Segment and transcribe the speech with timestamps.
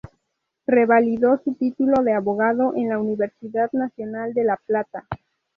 [0.65, 5.07] Revalidó su título de abogado en la Universidad Nacional de La Plata.